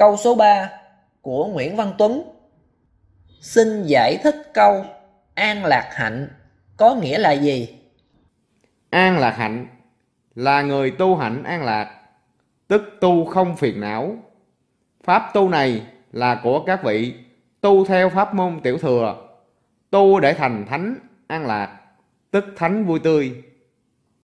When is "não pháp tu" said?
13.80-15.48